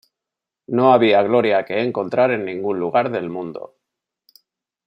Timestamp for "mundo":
3.29-3.75